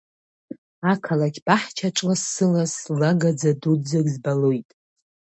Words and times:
Ақалақь 0.91 1.39
баҳчаҿ 1.45 1.97
лассы-ласс, 2.07 2.75
ла 2.99 3.11
гаӡа 3.19 3.51
дуӡӡак 3.61 4.05
збалоит… 4.13 4.69